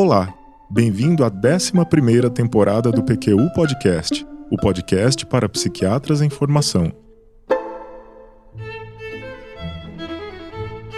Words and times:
Olá, 0.00 0.32
bem-vindo 0.70 1.24
à 1.24 1.30
11ª 1.30 2.30
temporada 2.30 2.92
do 2.92 3.02
PQU 3.02 3.52
Podcast, 3.52 4.24
o 4.48 4.56
podcast 4.56 5.26
para 5.26 5.48
psiquiatras 5.48 6.22
em 6.22 6.30
formação. 6.30 6.92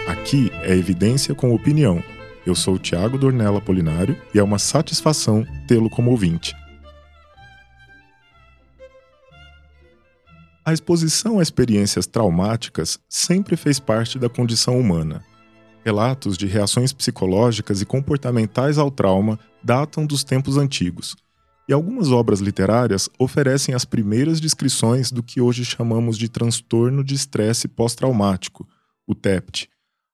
Aqui 0.07 0.51
é 0.61 0.75
evidência 0.75 1.33
com 1.33 1.51
opinião. 1.51 2.03
Eu 2.45 2.53
sou 2.53 2.75
o 2.75 2.77
Tiago 2.77 3.17
Dornella 3.17 3.59
Polinário 3.59 4.15
e 4.35 4.37
é 4.37 4.43
uma 4.43 4.59
satisfação 4.59 5.43
tê-lo 5.67 5.89
como 5.89 6.11
ouvinte. 6.11 6.53
A 10.63 10.71
exposição 10.71 11.39
a 11.39 11.41
experiências 11.41 12.05
traumáticas 12.05 12.99
sempre 13.09 13.57
fez 13.57 13.79
parte 13.79 14.19
da 14.19 14.29
condição 14.29 14.79
humana. 14.79 15.25
Relatos 15.83 16.37
de 16.37 16.45
reações 16.45 16.93
psicológicas 16.93 17.81
e 17.81 17.85
comportamentais 17.85 18.77
ao 18.77 18.91
trauma 18.91 19.39
datam 19.63 20.05
dos 20.05 20.23
tempos 20.23 20.55
antigos, 20.55 21.15
e 21.67 21.73
algumas 21.73 22.11
obras 22.11 22.39
literárias 22.39 23.09
oferecem 23.17 23.73
as 23.73 23.83
primeiras 23.83 24.39
descrições 24.39 25.11
do 25.11 25.23
que 25.23 25.41
hoje 25.41 25.65
chamamos 25.65 26.17
de 26.17 26.29
transtorno 26.29 27.03
de 27.03 27.15
estresse 27.15 27.67
pós-traumático, 27.67 28.67
o 29.07 29.15
TEPT. 29.15 29.69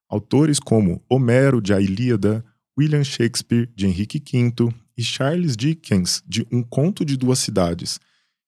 Autores 0.10 0.58
como 0.60 1.04
Homero 1.10 1.62
de 1.62 1.74
A 1.74 1.82
Ilíada, 1.82 2.46
William 2.80 3.04
Shakespeare 3.04 3.70
de 3.76 3.88
Henrique 3.88 4.20
V 4.20 4.74
e 4.98 5.04
Charles 5.04 5.58
Dickens 5.58 6.24
de 6.26 6.48
Um 6.50 6.64
Conto 6.64 7.04
de 7.04 7.18
Duas 7.18 7.40
Cidades 7.40 8.00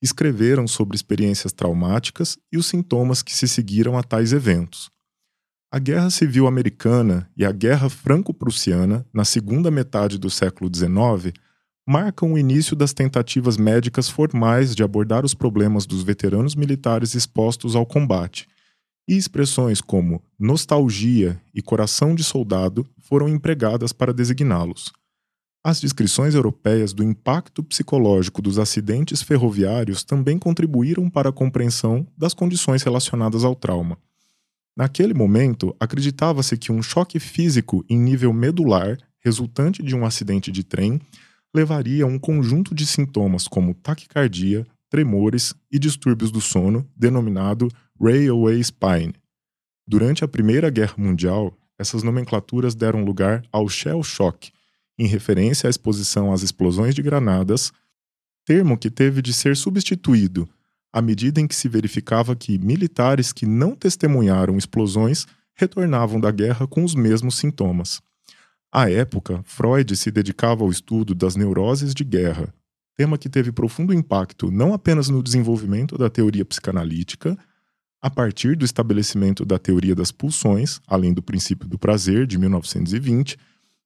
escreveram 0.02 0.68
sobre 0.68 0.96
experiências 0.96 1.52
traumáticas 1.52 2.38
e 2.50 2.58
os 2.58 2.68
sintomas 2.68 3.22
que 3.22 3.36
se 3.36 3.48
seguiram 3.48 3.98
a 3.98 4.04
tais 4.04 4.32
eventos. 4.32 4.90
A 5.72 5.78
Guerra 5.78 6.10
Civil 6.10 6.48
Americana 6.48 7.30
e 7.38 7.46
a 7.46 7.52
Guerra 7.52 7.92
Franco-Prussiana, 7.92 9.06
na 9.14 9.24
segunda 9.24 9.70
metade 9.70 10.18
do 10.18 10.28
século 10.28 10.68
XIX, 10.74 11.32
marcam 11.88 12.34
o 12.34 12.40
início 12.40 12.76
das 12.76 12.92
tentativas 12.92 13.56
médicas 13.56 14.10
formais 14.10 14.76
de 14.76 14.82
abordar 14.82 15.24
os 15.24 15.36
problemas 15.36 15.86
dos 15.86 16.02
veteranos 16.02 16.56
militares 16.56 17.14
expostos 17.14 17.76
ao 17.76 17.86
combate, 17.86 18.48
e 19.08 19.16
expressões 19.16 19.80
como 19.80 20.24
nostalgia 20.40 21.40
e 21.54 21.62
coração 21.62 22.16
de 22.16 22.24
soldado 22.24 22.84
foram 22.98 23.30
empregadas 23.30 23.94
para 23.94 24.12
designá-los. 24.12 24.92
As 25.64 25.80
descrições 25.80 26.34
europeias 26.34 26.94
do 26.94 27.04
impacto 27.04 27.62
psicológico 27.62 28.42
dos 28.42 28.58
acidentes 28.58 29.22
ferroviários 29.22 30.04
também 30.04 30.40
contribuíram 30.40 31.08
para 31.12 31.30
a 31.30 31.34
compreensão 31.34 32.08
das 32.18 32.34
condições 32.34 32.82
relacionadas 32.82 33.44
ao 33.44 33.54
trauma. 33.54 34.00
Naquele 34.80 35.14
momento, 35.14 35.76
acreditava-se 35.78 36.58
que 36.58 36.72
um 36.72 36.82
choque 36.82 37.20
físico 37.20 37.84
em 37.90 38.00
nível 38.00 38.32
medular, 38.32 38.98
resultante 39.20 39.84
de 39.84 39.94
um 39.94 40.06
acidente 40.06 40.54
de 40.54 40.64
trem, 40.64 41.02
levaria 41.54 42.06
a 42.06 42.08
um 42.08 42.18
conjunto 42.18 42.74
de 42.74 42.86
sintomas 42.86 43.46
como 43.46 43.74
taquicardia, 43.74 44.66
tremores 44.90 45.54
e 45.70 45.78
distúrbios 45.78 46.32
do 46.32 46.40
sono, 46.40 46.90
denominado 46.96 47.68
Railway 48.02 48.64
Spine. 48.64 49.14
Durante 49.86 50.24
a 50.24 50.30
Primeira 50.30 50.70
Guerra 50.70 50.96
Mundial, 50.98 51.54
essas 51.78 52.02
nomenclaturas 52.02 52.74
deram 52.74 53.04
lugar 53.04 53.44
ao 53.52 53.68
shell 53.68 54.02
shock, 54.02 54.50
em 54.98 55.08
referência 55.08 55.68
à 55.68 55.70
exposição 55.70 56.32
às 56.32 56.42
explosões 56.42 56.96
de 56.96 57.02
granadas, 57.02 57.74
termo 58.46 58.78
que 58.78 58.90
teve 58.90 59.22
de 59.22 59.34
ser 59.34 59.58
substituído 59.58 60.48
à 60.92 61.02
medida 61.02 61.40
em 61.40 61.48
que 61.48 61.56
se 61.56 61.70
verificava 61.70 62.36
que 62.36 62.58
militares 62.58 63.32
que 63.32 63.46
não 63.46 63.76
testemunharam 63.76 64.58
explosões 64.58 65.26
retornavam 65.56 66.20
da 66.20 66.32
guerra 66.32 66.66
com 66.66 66.84
os 66.84 66.96
mesmos 66.96 67.38
sintomas. 67.38 68.02
À 68.72 68.90
época, 68.90 69.42
Freud 69.46 69.96
se 69.96 70.12
dedicava 70.12 70.64
ao 70.64 70.70
estudo 70.70 71.14
das 71.16 71.36
neuroses 71.36 71.94
de 71.94 72.04
guerra, 72.04 72.54
tema 72.96 73.18
que 73.18 73.30
teve 73.30 73.52
profundo 73.52 73.94
impacto 73.94 74.52
não 74.52 74.74
apenas 74.74 75.10
no 75.10 75.24
desenvolvimento 75.24 75.98
da 75.98 76.10
teoria 76.10 76.46
psicanalítica, 76.46 77.38
a 78.02 78.10
partir 78.10 78.56
do 78.56 78.64
estabelecimento 78.64 79.46
da 79.46 79.58
teoria 79.58 79.96
das 79.96 80.12
pulsões, 80.12 80.80
além 80.88 81.14
do 81.14 81.22
princípio 81.22 81.68
do 81.68 81.78
prazer, 81.78 82.26
de 82.26 82.38
1920, 82.38 83.38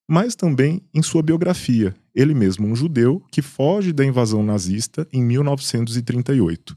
mas 0.08 0.36
também 0.36 0.82
em 0.94 1.02
sua 1.02 1.24
biografia, 1.24 1.96
ele 2.14 2.34
mesmo 2.34 2.68
um 2.68 2.76
judeu 2.76 3.24
que 3.32 3.42
foge 3.42 3.94
da 3.94 4.06
invasão 4.06 4.44
nazista 4.44 5.08
em 5.12 5.24
1938. 5.24 6.76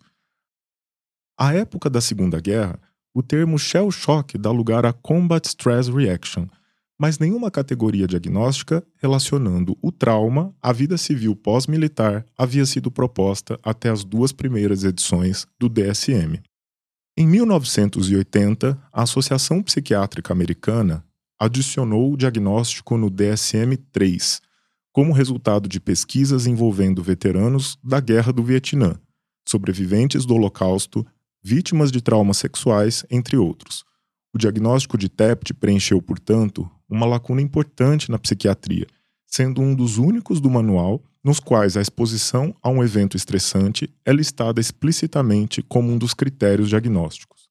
À 1.38 1.52
época 1.52 1.90
da 1.90 2.00
Segunda 2.00 2.40
Guerra, 2.40 2.80
o 3.14 3.22
termo 3.22 3.58
shell 3.58 3.90
shock 3.90 4.38
dá 4.38 4.50
lugar 4.50 4.86
a 4.86 4.92
combat 4.92 5.46
stress 5.46 5.90
reaction, 5.90 6.46
mas 6.98 7.18
nenhuma 7.18 7.50
categoria 7.50 8.06
diagnóstica 8.06 8.82
relacionando 8.96 9.76
o 9.82 9.92
trauma 9.92 10.54
à 10.62 10.72
vida 10.72 10.96
civil 10.96 11.36
pós-militar 11.36 12.24
havia 12.38 12.64
sido 12.64 12.90
proposta 12.90 13.58
até 13.62 13.90
as 13.90 14.02
duas 14.02 14.32
primeiras 14.32 14.82
edições 14.82 15.46
do 15.58 15.68
DSM. 15.68 16.40
Em 17.18 17.26
1980, 17.26 18.78
a 18.90 19.02
Associação 19.02 19.62
Psiquiátrica 19.62 20.32
Americana 20.32 21.04
adicionou 21.38 22.12
o 22.12 22.16
diagnóstico 22.16 22.96
no 22.96 23.10
DSM-3, 23.10 24.40
como 24.90 25.12
resultado 25.12 25.68
de 25.68 25.78
pesquisas 25.78 26.46
envolvendo 26.46 27.02
veteranos 27.02 27.78
da 27.84 28.00
Guerra 28.00 28.32
do 28.32 28.42
Vietnã, 28.42 28.98
sobreviventes 29.46 30.24
do 30.24 30.34
Holocausto 30.34 31.06
vítimas 31.46 31.92
de 31.92 32.00
traumas 32.00 32.38
sexuais, 32.38 33.06
entre 33.08 33.36
outros. 33.36 33.84
O 34.34 34.38
diagnóstico 34.38 34.98
de 34.98 35.08
TEPT 35.08 35.54
preencheu, 35.54 36.02
portanto, 36.02 36.68
uma 36.90 37.06
lacuna 37.06 37.40
importante 37.40 38.10
na 38.10 38.18
psiquiatria, 38.18 38.88
sendo 39.28 39.60
um 39.60 39.72
dos 39.72 39.96
únicos 39.96 40.40
do 40.40 40.50
manual 40.50 41.00
nos 41.22 41.38
quais 41.38 41.76
a 41.76 41.80
exposição 41.80 42.52
a 42.60 42.68
um 42.68 42.82
evento 42.82 43.16
estressante 43.16 43.88
é 44.04 44.12
listada 44.12 44.60
explicitamente 44.60 45.62
como 45.62 45.92
um 45.92 45.96
dos 45.96 46.14
critérios 46.14 46.68
diagnósticos. 46.68 47.48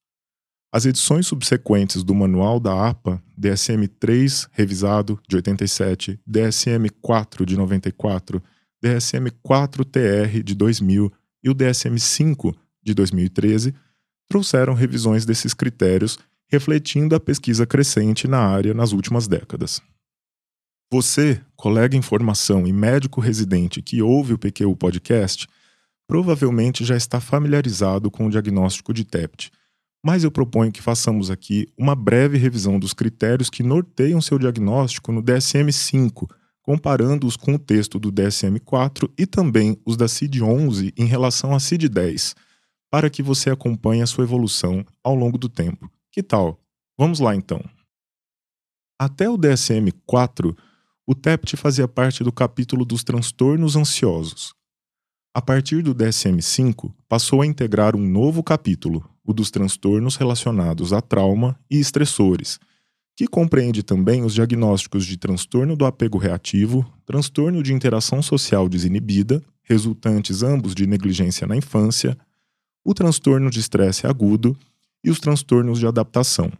As 0.73 0.85
edições 0.85 1.25
subsequentes 1.25 2.03
do 2.03 2.13
manual 2.13 2.59
da 2.59 2.89
APA, 2.89 3.23
DSM-3 3.39 4.49
revisado 4.51 5.17
de 5.25 5.37
87, 5.37 6.19
DSM-4 6.29 7.45
de 7.45 7.55
94, 7.55 8.43
DSM-4-TR 8.83 10.43
de 10.43 10.53
2000 10.53 11.13
e 11.41 11.49
o 11.49 11.55
DSM-5 11.55 12.53
de 12.83 12.93
2013 12.93 13.73
trouxeram 14.29 14.73
revisões 14.73 15.25
desses 15.25 15.53
critérios, 15.53 16.17
refletindo 16.47 17.15
a 17.15 17.19
pesquisa 17.19 17.65
crescente 17.65 18.27
na 18.27 18.39
área 18.39 18.73
nas 18.73 18.91
últimas 18.91 19.27
décadas. 19.27 19.81
Você, 20.91 21.41
colega 21.55 21.97
em 21.97 22.01
formação 22.01 22.67
e 22.67 22.71
médico 22.71 23.19
residente 23.19 23.81
que 23.81 24.01
ouve 24.01 24.33
o 24.33 24.37
PQU 24.37 24.75
Podcast, 24.75 25.47
provavelmente 26.07 26.85
já 26.85 26.95
está 26.95 27.19
familiarizado 27.19 28.11
com 28.11 28.27
o 28.27 28.29
diagnóstico 28.29 28.93
de 28.93 29.03
TEPT, 29.03 29.51
mas 30.05 30.23
eu 30.23 30.29
proponho 30.29 30.71
que 30.71 30.83
façamos 30.83 31.31
aqui 31.31 31.67
uma 31.75 31.95
breve 31.95 32.37
revisão 32.37 32.77
dos 32.77 32.93
critérios 32.93 33.49
que 33.49 33.63
norteiam 33.63 34.21
seu 34.21 34.37
diagnóstico 34.37 35.11
no 35.11 35.23
DSM-5, 35.23 36.29
comparando-os 36.61 37.35
com 37.35 37.55
o 37.55 37.59
texto 37.59 37.99
do 37.99 38.11
DSM-4 38.11 39.09
e 39.17 39.25
também 39.25 39.75
os 39.83 39.97
da 39.97 40.05
CID-11 40.05 40.93
em 40.95 41.05
relação 41.05 41.55
à 41.55 41.57
CID-10, 41.57 42.35
para 42.95 43.09
que 43.09 43.21
você 43.21 43.49
acompanhe 43.49 44.01
a 44.01 44.07
sua 44.07 44.23
evolução 44.23 44.85
ao 45.03 45.13
longo 45.13 45.37
do 45.37 45.49
tempo. 45.49 45.91
Que 46.09 46.23
tal? 46.23 46.57
Vamos 46.97 47.19
lá 47.19 47.35
então. 47.35 47.61
Até 48.97 49.29
o 49.29 49.37
DSM-4, 49.37 50.57
o 51.05 51.13
TEPT 51.13 51.57
fazia 51.57 51.89
parte 51.89 52.23
do 52.23 52.31
capítulo 52.31 52.85
dos 52.85 53.03
transtornos 53.03 53.75
ansiosos. 53.75 54.53
A 55.33 55.41
partir 55.41 55.83
do 55.83 55.93
DSM-5, 55.93 56.89
passou 57.05 57.41
a 57.41 57.45
integrar 57.45 57.97
um 57.97 58.07
novo 58.07 58.41
capítulo, 58.41 59.03
o 59.25 59.33
dos 59.33 59.51
transtornos 59.51 60.15
relacionados 60.15 60.93
a 60.93 61.01
trauma 61.01 61.59
e 61.69 61.77
estressores, 61.77 62.61
que 63.13 63.27
compreende 63.27 63.83
também 63.83 64.23
os 64.23 64.33
diagnósticos 64.33 65.05
de 65.05 65.17
transtorno 65.17 65.75
do 65.75 65.85
apego 65.85 66.17
reativo, 66.17 66.89
transtorno 67.05 67.61
de 67.61 67.73
interação 67.73 68.21
social 68.21 68.69
desinibida, 68.69 69.43
resultantes 69.63 70.43
ambos 70.43 70.73
de 70.73 70.87
negligência 70.87 71.45
na 71.45 71.57
infância, 71.57 72.17
o 72.85 72.93
transtorno 72.93 73.49
de 73.49 73.59
estresse 73.59 74.05
agudo 74.05 74.55
e 75.03 75.09
os 75.09 75.19
transtornos 75.19 75.79
de 75.79 75.87
adaptação. 75.87 76.51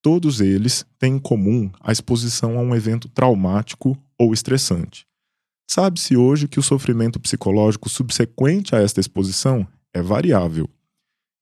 Todos 0.00 0.40
eles 0.40 0.86
têm 0.98 1.14
em 1.14 1.18
comum 1.18 1.70
a 1.80 1.90
exposição 1.90 2.56
a 2.56 2.62
um 2.62 2.74
evento 2.76 3.08
traumático 3.08 3.98
ou 4.16 4.32
estressante. 4.32 5.04
Sabe-se 5.68 6.16
hoje 6.16 6.46
que 6.46 6.60
o 6.60 6.62
sofrimento 6.62 7.18
psicológico 7.18 7.88
subsequente 7.88 8.76
a 8.76 8.80
esta 8.80 9.00
exposição 9.00 9.66
é 9.92 10.00
variável. 10.00 10.68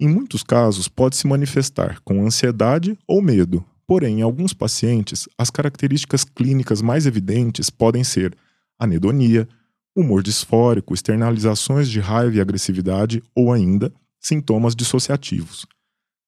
Em 0.00 0.08
muitos 0.08 0.42
casos, 0.42 0.88
pode 0.88 1.16
se 1.16 1.26
manifestar 1.26 2.00
com 2.02 2.24
ansiedade 2.24 2.98
ou 3.06 3.20
medo, 3.20 3.64
porém, 3.86 4.20
em 4.20 4.22
alguns 4.22 4.54
pacientes, 4.54 5.28
as 5.36 5.50
características 5.50 6.24
clínicas 6.24 6.80
mais 6.80 7.04
evidentes 7.04 7.68
podem 7.68 8.02
ser 8.02 8.34
anedonia, 8.78 9.46
humor 9.94 10.22
disfórico, 10.22 10.94
externalizações 10.94 11.88
de 11.90 12.00
raiva 12.00 12.36
e 12.36 12.40
agressividade 12.40 13.22
ou 13.34 13.52
ainda 13.52 13.92
sintomas 14.22 14.74
dissociativos. 14.74 15.66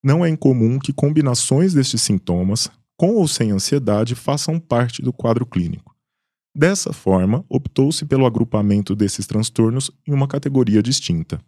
Não 0.03 0.23
é 0.23 0.29
incomum 0.29 0.77
que 0.77 0.93
combinações 0.93 1.73
destes 1.73 2.01
sintomas, 2.01 2.69
com 2.95 3.15
ou 3.15 3.27
sem 3.27 3.51
ansiedade, 3.51 4.13
façam 4.13 4.59
parte 4.59 5.01
do 5.01 5.11
quadro 5.11 5.45
clínico. 5.45 5.95
Dessa 6.55 6.93
forma, 6.93 7.43
optou-se 7.49 8.05
pelo 8.05 8.25
agrupamento 8.25 8.95
desses 8.95 9.25
transtornos 9.25 9.91
em 10.07 10.13
uma 10.13 10.27
categoria 10.27 10.83
distinta. 10.83 11.41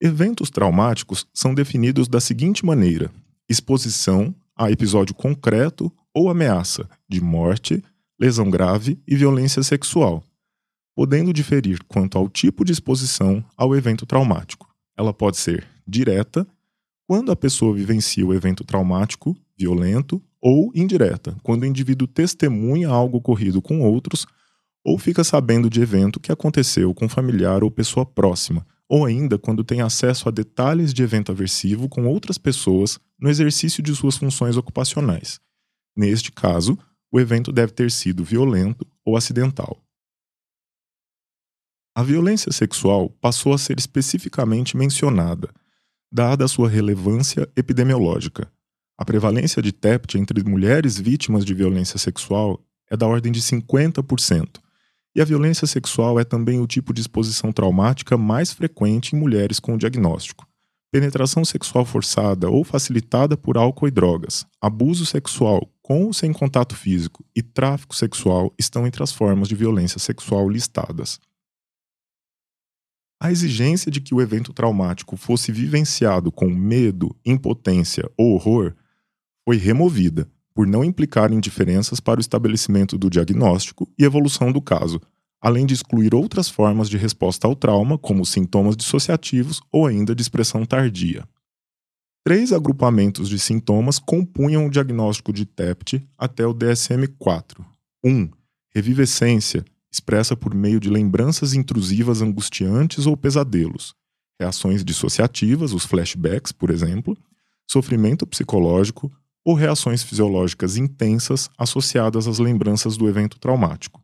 Eventos 0.00 0.50
traumáticos 0.50 1.26
são 1.34 1.54
definidos 1.54 2.06
da 2.06 2.20
seguinte 2.20 2.64
maneira: 2.64 3.10
exposição 3.48 4.34
a 4.54 4.70
episódio 4.70 5.14
concreto 5.14 5.92
ou 6.14 6.30
ameaça 6.30 6.88
de 7.08 7.20
morte, 7.20 7.82
lesão 8.18 8.48
grave 8.48 8.98
e 9.06 9.14
violência 9.14 9.62
sexual, 9.62 10.24
podendo 10.94 11.32
diferir 11.32 11.82
quanto 11.84 12.16
ao 12.16 12.28
tipo 12.28 12.64
de 12.64 12.72
exposição 12.72 13.44
ao 13.56 13.76
evento 13.76 14.06
traumático. 14.06 14.65
Ela 14.96 15.12
pode 15.12 15.36
ser 15.36 15.66
direta, 15.86 16.46
quando 17.06 17.30
a 17.30 17.36
pessoa 17.36 17.74
vivencia 17.74 18.26
o 18.26 18.34
evento 18.34 18.64
traumático, 18.64 19.36
violento, 19.56 20.20
ou 20.40 20.70
indireta, 20.74 21.36
quando 21.42 21.62
o 21.62 21.66
indivíduo 21.66 22.06
testemunha 22.06 22.88
algo 22.88 23.18
ocorrido 23.18 23.60
com 23.60 23.80
outros 23.80 24.26
ou 24.84 24.98
fica 24.98 25.24
sabendo 25.24 25.68
de 25.68 25.80
evento 25.80 26.20
que 26.20 26.30
aconteceu 26.30 26.94
com 26.94 27.08
familiar 27.08 27.64
ou 27.64 27.70
pessoa 27.70 28.06
próxima, 28.06 28.64
ou 28.88 29.04
ainda 29.04 29.36
quando 29.36 29.64
tem 29.64 29.80
acesso 29.80 30.28
a 30.28 30.32
detalhes 30.32 30.94
de 30.94 31.02
evento 31.02 31.32
aversivo 31.32 31.88
com 31.88 32.06
outras 32.06 32.38
pessoas 32.38 33.00
no 33.20 33.28
exercício 33.28 33.82
de 33.82 33.94
suas 33.96 34.16
funções 34.16 34.56
ocupacionais. 34.56 35.40
Neste 35.96 36.30
caso, 36.30 36.78
o 37.10 37.18
evento 37.18 37.50
deve 37.50 37.72
ter 37.72 37.90
sido 37.90 38.22
violento 38.22 38.86
ou 39.04 39.16
acidental. 39.16 39.82
A 41.96 42.02
violência 42.02 42.52
sexual 42.52 43.08
passou 43.22 43.54
a 43.54 43.58
ser 43.58 43.78
especificamente 43.78 44.76
mencionada, 44.76 45.48
dada 46.12 46.44
a 46.44 46.48
sua 46.48 46.68
relevância 46.68 47.48
epidemiológica. 47.56 48.52
A 48.98 49.04
prevalência 49.04 49.62
de 49.62 49.72
TEPT 49.72 50.18
entre 50.18 50.44
mulheres 50.44 50.98
vítimas 50.98 51.42
de 51.42 51.54
violência 51.54 51.98
sexual 51.98 52.62
é 52.90 52.98
da 52.98 53.06
ordem 53.06 53.32
de 53.32 53.40
50%, 53.40 54.60
e 55.14 55.22
a 55.22 55.24
violência 55.24 55.66
sexual 55.66 56.20
é 56.20 56.24
também 56.24 56.60
o 56.60 56.66
tipo 56.66 56.92
de 56.92 57.00
exposição 57.00 57.50
traumática 57.50 58.18
mais 58.18 58.52
frequente 58.52 59.16
em 59.16 59.18
mulheres 59.18 59.58
com 59.58 59.78
diagnóstico. 59.78 60.46
Penetração 60.92 61.46
sexual 61.46 61.86
forçada 61.86 62.50
ou 62.50 62.62
facilitada 62.62 63.38
por 63.38 63.56
álcool 63.56 63.88
e 63.88 63.90
drogas, 63.90 64.44
abuso 64.60 65.06
sexual 65.06 65.66
com 65.80 66.04
ou 66.04 66.12
sem 66.12 66.30
contato 66.30 66.76
físico 66.76 67.24
e 67.34 67.40
tráfico 67.40 67.96
sexual 67.96 68.52
estão 68.58 68.86
entre 68.86 69.02
as 69.02 69.12
formas 69.12 69.48
de 69.48 69.54
violência 69.54 69.98
sexual 69.98 70.46
listadas. 70.46 71.18
A 73.20 73.32
exigência 73.32 73.90
de 73.90 74.00
que 74.00 74.14
o 74.14 74.20
evento 74.20 74.52
traumático 74.52 75.16
fosse 75.16 75.50
vivenciado 75.50 76.30
com 76.30 76.48
medo, 76.50 77.16
impotência 77.24 78.10
ou 78.16 78.34
horror 78.34 78.74
foi 79.44 79.56
removida, 79.56 80.30
por 80.54 80.66
não 80.66 80.84
implicarem 80.84 81.40
diferenças 81.40 82.00
para 82.00 82.18
o 82.18 82.20
estabelecimento 82.20 82.98
do 82.98 83.08
diagnóstico 83.08 83.88
e 83.98 84.04
evolução 84.04 84.50
do 84.50 84.60
caso, 84.60 85.00
além 85.40 85.64
de 85.64 85.74
excluir 85.74 86.14
outras 86.14 86.48
formas 86.48 86.88
de 86.88 86.96
resposta 86.96 87.46
ao 87.46 87.54
trauma, 87.54 87.98
como 87.98 88.24
sintomas 88.24 88.76
dissociativos 88.76 89.60
ou 89.70 89.86
ainda 89.86 90.14
de 90.14 90.22
expressão 90.22 90.64
tardia. 90.64 91.26
Três 92.24 92.52
agrupamentos 92.52 93.28
de 93.28 93.38
sintomas 93.38 93.98
compunham 93.98 94.66
o 94.66 94.70
diagnóstico 94.70 95.32
de 95.32 95.46
TEPT 95.46 96.02
até 96.18 96.44
o 96.46 96.52
DSM-4. 96.52 97.64
1. 98.04 98.10
Um, 98.10 98.30
revivescência, 98.74 99.64
expressa 99.96 100.36
por 100.36 100.54
meio 100.54 100.78
de 100.78 100.90
lembranças 100.90 101.54
intrusivas 101.54 102.20
angustiantes 102.20 103.06
ou 103.06 103.16
pesadelos, 103.16 103.94
reações 104.38 104.84
dissociativas, 104.84 105.72
os 105.72 105.84
flashbacks, 105.86 106.52
por 106.52 106.70
exemplo, 106.70 107.16
sofrimento 107.68 108.26
psicológico, 108.26 109.10
ou 109.44 109.54
reações 109.54 110.02
fisiológicas 110.02 110.76
intensas 110.76 111.48
associadas 111.56 112.26
às 112.26 112.38
lembranças 112.38 112.96
do 112.96 113.08
evento 113.08 113.38
traumático. 113.38 114.02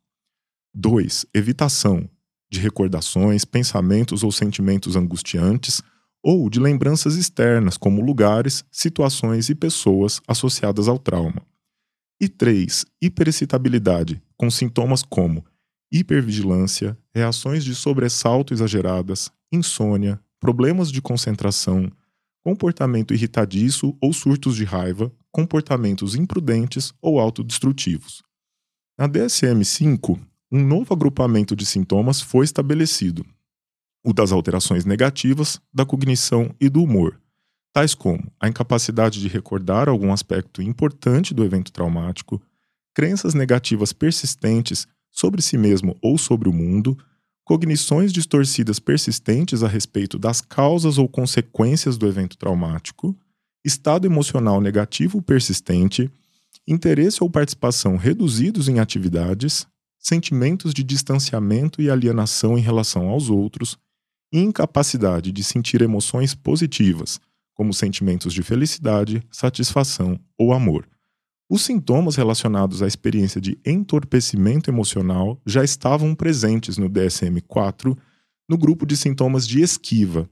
2. 0.74 1.26
Evitação 1.34 2.08
de 2.50 2.60
recordações, 2.60 3.44
pensamentos 3.44 4.22
ou 4.22 4.30
sentimentos 4.30 4.94
angustiantes 4.96 5.82
ou 6.22 6.48
de 6.48 6.60
lembranças 6.60 7.16
externas, 7.16 7.76
como 7.76 8.00
lugares, 8.00 8.64
situações 8.70 9.48
e 9.48 9.54
pessoas 9.54 10.20
associadas 10.28 10.86
ao 10.86 10.98
trauma. 10.98 11.42
E 12.20 12.28
3. 12.28 12.86
Hiperexcitabilidade, 13.02 14.22
com 14.36 14.48
sintomas 14.48 15.02
como 15.02 15.44
hipervigilância, 15.92 16.96
reações 17.14 17.62
de 17.64 17.74
sobressalto 17.74 18.54
exageradas, 18.54 19.30
insônia, 19.52 20.18
problemas 20.40 20.90
de 20.90 21.02
concentração, 21.02 21.92
comportamento 22.42 23.12
irritadiço 23.12 23.96
ou 24.00 24.12
surtos 24.12 24.56
de 24.56 24.64
raiva, 24.64 25.12
comportamentos 25.30 26.14
imprudentes 26.14 26.92
ou 27.00 27.20
autodestrutivos. 27.20 28.22
Na 28.98 29.08
DSM-5, 29.08 30.18
um 30.50 30.64
novo 30.64 30.92
agrupamento 30.92 31.54
de 31.54 31.64
sintomas 31.64 32.20
foi 32.20 32.44
estabelecido, 32.44 33.24
o 34.04 34.12
das 34.12 34.32
alterações 34.32 34.84
negativas, 34.84 35.60
da 35.72 35.86
cognição 35.86 36.54
e 36.60 36.68
do 36.68 36.82
humor, 36.82 37.20
tais 37.72 37.94
como 37.94 38.30
a 38.40 38.48
incapacidade 38.48 39.20
de 39.20 39.28
recordar 39.28 39.88
algum 39.88 40.12
aspecto 40.12 40.60
importante 40.60 41.32
do 41.32 41.44
evento 41.44 41.72
traumático, 41.72 42.42
crenças 42.94 43.32
negativas 43.32 43.92
persistentes 43.92 44.86
sobre 45.12 45.42
si 45.42 45.56
mesmo 45.58 45.96
ou 46.02 46.18
sobre 46.18 46.48
o 46.48 46.52
mundo, 46.52 46.98
cognições 47.44 48.12
distorcidas 48.12 48.78
persistentes 48.78 49.62
a 49.62 49.68
respeito 49.68 50.18
das 50.18 50.40
causas 50.40 50.96
ou 50.98 51.08
consequências 51.08 51.98
do 51.98 52.08
evento 52.08 52.36
traumático, 52.36 53.16
estado 53.64 54.06
emocional 54.06 54.60
negativo 54.60 55.20
persistente, 55.20 56.10
interesse 56.66 57.22
ou 57.22 57.30
participação 57.30 57.96
reduzidos 57.96 58.68
em 58.68 58.78
atividades, 58.80 59.66
sentimentos 59.98 60.72
de 60.72 60.82
distanciamento 60.82 61.80
e 61.80 61.90
alienação 61.90 62.58
em 62.58 62.60
relação 62.60 63.08
aos 63.08 63.30
outros, 63.30 63.78
e 64.32 64.38
incapacidade 64.38 65.30
de 65.30 65.44
sentir 65.44 65.82
emoções 65.82 66.34
positivas, 66.34 67.20
como 67.54 67.74
sentimentos 67.74 68.32
de 68.32 68.42
felicidade, 68.42 69.22
satisfação 69.30 70.18
ou 70.38 70.52
amor. 70.52 70.88
Os 71.52 71.60
sintomas 71.66 72.16
relacionados 72.16 72.82
à 72.82 72.86
experiência 72.86 73.38
de 73.38 73.58
entorpecimento 73.62 74.70
emocional 74.70 75.38
já 75.44 75.62
estavam 75.62 76.14
presentes 76.14 76.78
no 76.78 76.88
DSM-4 76.88 77.94
no 78.48 78.56
grupo 78.56 78.86
de 78.86 78.96
sintomas 78.96 79.46
de 79.46 79.60
esquiva. 79.60 80.26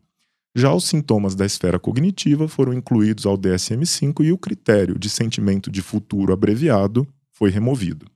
Já 0.57 0.73
os 0.73 0.85
sintomas 0.85 1.35
da 1.35 1.45
esfera 1.45 1.79
cognitiva 1.79 2.49
foram 2.49 2.73
incluídos 2.73 3.27
ao 3.27 3.37
DSM-5 3.37 4.25
e 4.25 4.33
o 4.33 4.39
critério 4.39 4.99
de 4.99 5.11
sentimento 5.11 5.71
de 5.71 5.83
futuro 5.83 6.33
abreviado 6.33 7.07
foi 7.31 7.51
removido. 7.51 8.07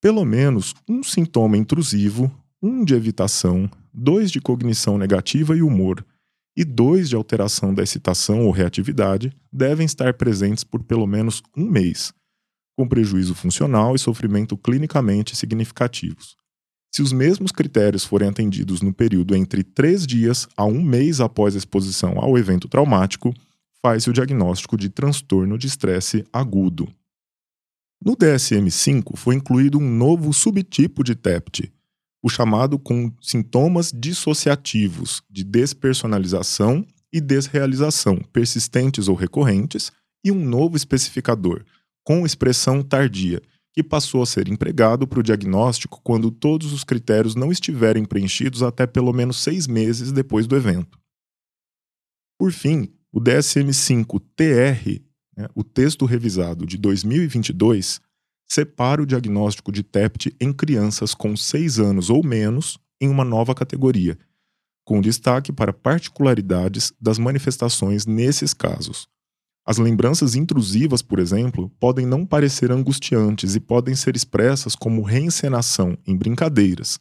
Pelo 0.00 0.24
menos 0.24 0.74
um 0.88 1.04
sintoma 1.04 1.56
intrusivo, 1.56 2.28
um 2.60 2.84
de 2.84 2.94
evitação, 2.94 3.70
dois 3.94 4.28
de 4.32 4.40
cognição 4.40 4.98
negativa 4.98 5.56
e 5.56 5.62
humor, 5.62 6.04
e 6.56 6.64
dois 6.64 7.08
de 7.08 7.16
alteração 7.16 7.72
da 7.72 7.82
excitação 7.82 8.44
ou 8.44 8.50
reatividade 8.50 9.32
devem 9.52 9.86
estar 9.86 10.14
presentes 10.14 10.64
por 10.64 10.82
pelo 10.82 11.06
menos 11.06 11.42
um 11.56 11.64
mês, 11.64 12.12
com 12.76 12.86
prejuízo 12.86 13.34
funcional 13.34 13.94
e 13.94 13.98
sofrimento 13.98 14.56
clinicamente 14.56 15.34
significativos. 15.34 16.36
Se 16.94 17.00
os 17.00 17.10
mesmos 17.10 17.52
critérios 17.52 18.04
forem 18.04 18.28
atendidos 18.28 18.82
no 18.82 18.92
período 18.92 19.34
entre 19.34 19.64
três 19.64 20.06
dias 20.06 20.46
a 20.54 20.66
um 20.66 20.82
mês 20.82 21.20
após 21.20 21.54
a 21.54 21.58
exposição 21.58 22.18
ao 22.18 22.36
evento 22.36 22.68
traumático, 22.68 23.32
faz-se 23.82 24.10
o 24.10 24.12
diagnóstico 24.12 24.76
de 24.76 24.90
transtorno 24.90 25.56
de 25.56 25.66
estresse 25.66 26.24
agudo. 26.30 26.86
No 28.04 28.14
DSM-5 28.14 29.16
foi 29.16 29.36
incluído 29.36 29.78
um 29.78 29.88
novo 29.88 30.32
subtipo 30.32 31.02
de 31.02 31.14
TEPT, 31.14 31.72
o 32.22 32.28
chamado 32.28 32.78
com 32.78 33.12
sintomas 33.20 33.92
dissociativos 33.92 35.22
de 35.28 35.42
despersonalização 35.42 36.86
e 37.12 37.20
desrealização, 37.20 38.16
persistentes 38.32 39.08
ou 39.08 39.14
recorrentes, 39.14 39.90
e 40.24 40.30
um 40.30 40.44
novo 40.44 40.76
especificador, 40.76 41.64
com 42.04 42.24
expressão 42.24 42.82
tardia, 42.82 43.42
que 43.74 43.82
passou 43.82 44.22
a 44.22 44.26
ser 44.26 44.48
empregado 44.48 45.06
para 45.06 45.18
o 45.18 45.22
diagnóstico 45.22 46.00
quando 46.02 46.30
todos 46.30 46.72
os 46.72 46.84
critérios 46.84 47.34
não 47.34 47.50
estiverem 47.50 48.04
preenchidos 48.04 48.62
até 48.62 48.86
pelo 48.86 49.12
menos 49.12 49.42
seis 49.42 49.66
meses 49.66 50.12
depois 50.12 50.46
do 50.46 50.56
evento. 50.56 50.98
Por 52.38 52.52
fim, 52.52 52.92
o 53.10 53.20
DSM-5-TR, 53.20 55.02
né, 55.36 55.48
o 55.54 55.64
texto 55.64 56.04
revisado 56.04 56.66
de 56.66 56.76
2022, 56.76 58.00
separa 58.52 59.00
o 59.00 59.06
diagnóstico 59.06 59.72
de 59.72 59.82
TEPT 59.82 60.36
em 60.38 60.52
crianças 60.52 61.14
com 61.14 61.34
6 61.34 61.78
anos 61.78 62.10
ou 62.10 62.22
menos 62.22 62.78
em 63.00 63.08
uma 63.08 63.24
nova 63.24 63.54
categoria, 63.54 64.18
com 64.84 65.00
destaque 65.00 65.50
para 65.50 65.72
particularidades 65.72 66.92
das 67.00 67.18
manifestações 67.18 68.04
nesses 68.04 68.52
casos. 68.52 69.08
As 69.64 69.78
lembranças 69.78 70.34
intrusivas, 70.34 71.00
por 71.00 71.18
exemplo, 71.18 71.70
podem 71.80 72.04
não 72.04 72.26
parecer 72.26 72.70
angustiantes 72.70 73.54
e 73.54 73.60
podem 73.60 73.94
ser 73.94 74.14
expressas 74.14 74.76
como 74.76 75.00
reencenação 75.00 75.96
em 76.06 76.14
brincadeiras, 76.14 77.00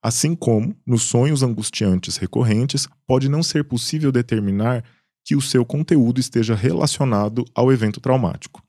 assim 0.00 0.36
como, 0.36 0.72
nos 0.86 1.02
sonhos 1.02 1.42
angustiantes 1.42 2.16
recorrentes, 2.16 2.86
pode 3.08 3.28
não 3.28 3.42
ser 3.42 3.64
possível 3.64 4.12
determinar 4.12 4.84
que 5.24 5.34
o 5.34 5.40
seu 5.40 5.64
conteúdo 5.64 6.20
esteja 6.20 6.54
relacionado 6.54 7.44
ao 7.56 7.72
evento 7.72 8.00
traumático. 8.00 8.62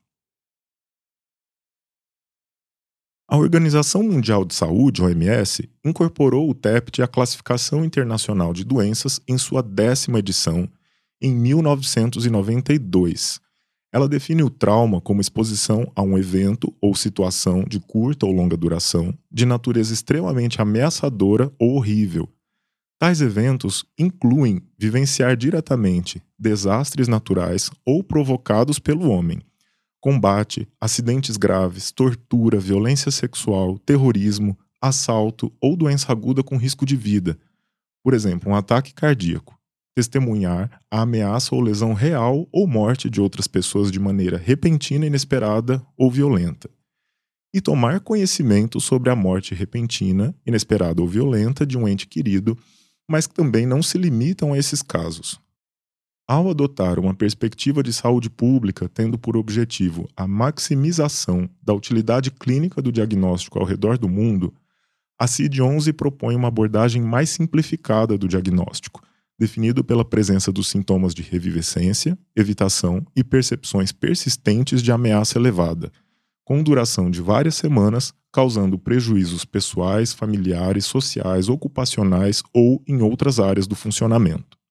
A 3.26 3.38
Organização 3.38 4.02
Mundial 4.02 4.44
de 4.44 4.54
Saúde, 4.54 5.02
OMS, 5.02 5.66
incorporou 5.82 6.50
o 6.50 6.54
TEPT 6.54 7.00
à 7.00 7.08
Classificação 7.08 7.82
Internacional 7.82 8.52
de 8.52 8.64
Doenças 8.64 9.18
em 9.26 9.38
sua 9.38 9.62
décima 9.62 10.18
edição, 10.18 10.68
em 11.22 11.34
1992. 11.34 13.40
Ela 13.90 14.06
define 14.06 14.42
o 14.42 14.50
trauma 14.50 15.00
como 15.00 15.22
exposição 15.22 15.90
a 15.96 16.02
um 16.02 16.18
evento 16.18 16.70
ou 16.82 16.94
situação 16.94 17.64
de 17.64 17.80
curta 17.80 18.26
ou 18.26 18.32
longa 18.32 18.58
duração, 18.58 19.16
de 19.32 19.46
natureza 19.46 19.94
extremamente 19.94 20.60
ameaçadora 20.60 21.50
ou 21.58 21.76
horrível. 21.76 22.28
Tais 22.98 23.22
eventos 23.22 23.86
incluem 23.98 24.60
vivenciar 24.78 25.34
diretamente 25.34 26.22
desastres 26.38 27.08
naturais 27.08 27.70
ou 27.86 28.04
provocados 28.04 28.78
pelo 28.78 29.08
homem, 29.08 29.40
combate, 30.04 30.68
acidentes 30.78 31.38
graves, 31.38 31.90
tortura, 31.90 32.60
violência 32.60 33.10
sexual, 33.10 33.78
terrorismo, 33.78 34.54
assalto 34.78 35.50
ou 35.58 35.74
doença 35.74 36.12
aguda 36.12 36.42
com 36.42 36.58
risco 36.58 36.84
de 36.84 36.94
vida, 36.94 37.38
por 38.02 38.12
exemplo, 38.12 38.52
um 38.52 38.54
ataque 38.54 38.92
cardíaco. 38.92 39.58
Testemunhar 39.96 40.78
a 40.90 41.00
ameaça 41.00 41.54
ou 41.54 41.60
lesão 41.62 41.94
real 41.94 42.46
ou 42.52 42.66
morte 42.66 43.08
de 43.08 43.18
outras 43.18 43.46
pessoas 43.46 43.90
de 43.90 43.98
maneira 43.98 44.36
repentina, 44.36 45.06
inesperada 45.06 45.82
ou 45.96 46.10
violenta, 46.10 46.68
e 47.54 47.58
tomar 47.58 48.00
conhecimento 48.00 48.82
sobre 48.82 49.08
a 49.08 49.16
morte 49.16 49.54
repentina, 49.54 50.34
inesperada 50.46 51.00
ou 51.00 51.08
violenta 51.08 51.64
de 51.64 51.78
um 51.78 51.88
ente 51.88 52.06
querido, 52.06 52.58
mas 53.08 53.26
que 53.26 53.32
também 53.32 53.64
não 53.64 53.82
se 53.82 53.96
limitam 53.96 54.52
a 54.52 54.58
esses 54.58 54.82
casos. 54.82 55.40
Ao 56.26 56.48
adotar 56.48 56.98
uma 56.98 57.12
perspectiva 57.12 57.82
de 57.82 57.92
saúde 57.92 58.30
pública 58.30 58.88
tendo 58.88 59.18
por 59.18 59.36
objetivo 59.36 60.08
a 60.16 60.26
maximização 60.26 61.46
da 61.62 61.74
utilidade 61.74 62.30
clínica 62.30 62.80
do 62.80 62.90
diagnóstico 62.90 63.58
ao 63.58 63.64
redor 63.66 63.98
do 63.98 64.08
mundo, 64.08 64.54
a 65.18 65.26
CID-11 65.26 65.92
propõe 65.92 66.34
uma 66.34 66.48
abordagem 66.48 67.02
mais 67.02 67.28
simplificada 67.28 68.16
do 68.16 68.26
diagnóstico, 68.26 69.02
definido 69.38 69.84
pela 69.84 70.02
presença 70.02 70.50
dos 70.50 70.68
sintomas 70.68 71.14
de 71.14 71.20
revivescência, 71.20 72.18
evitação 72.34 73.06
e 73.14 73.22
percepções 73.22 73.92
persistentes 73.92 74.82
de 74.82 74.90
ameaça 74.90 75.38
elevada, 75.38 75.92
com 76.42 76.62
duração 76.62 77.10
de 77.10 77.20
várias 77.20 77.54
semanas, 77.54 78.14
causando 78.32 78.78
prejuízos 78.78 79.44
pessoais, 79.44 80.14
familiares, 80.14 80.86
sociais, 80.86 81.50
ocupacionais 81.50 82.42
ou 82.50 82.82
em 82.88 83.02
outras 83.02 83.38
áreas 83.38 83.66
do 83.66 83.74
funcionamento. 83.74 84.63